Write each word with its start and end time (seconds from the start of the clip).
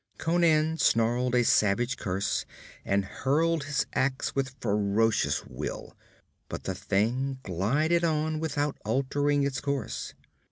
Conan 0.17 0.79
snarled 0.79 1.35
a 1.35 1.43
savage 1.45 1.95
curse 1.95 2.43
and 2.83 3.05
hurled 3.05 3.65
his 3.65 3.85
ax 3.93 4.33
with 4.33 4.55
ferocious 4.59 5.45
will. 5.45 5.95
But 6.49 6.63
the 6.63 6.73
thing 6.73 7.37
glided 7.43 8.03
on 8.03 8.39
without 8.39 8.79
altering 8.83 9.43
its 9.43 9.61
course. 9.61 10.15